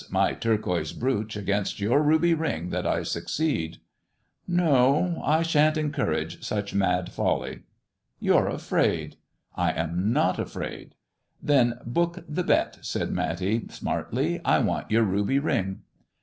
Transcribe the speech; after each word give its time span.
My 0.09 0.33
turquoise 0.33 0.93
brooch 0.93 1.35
against 1.37 1.79
your 1.79 2.01
ruby 2.01 2.33
ring 2.33 2.71
that 2.71 2.87
I 2.87 3.03
succeed." 3.03 3.77
^^ 4.49 4.57
Ko; 4.57 5.21
I 5.23 5.43
shan't 5.43 5.77
encourage 5.77 6.43
such 6.43 6.73
mad 6.73 7.11
folly 7.11 7.51
1 7.59 7.63
""You're 8.19 8.47
afraid." 8.47 9.17
1 9.53 9.75
am 9.75 10.11
not 10.11 10.39
afraid."" 10.39 10.95
Then 11.49 11.77
book 11.85 12.25
the 12.27 12.41
bet," 12.43 12.79
said 12.81 13.11
Matty 13.11 13.67
smartly." 13.69 14.41
I 14.43 14.57
want 14.57 14.89
your 14.89 15.03
ruby 15.03 15.37
ring." 15.37 15.81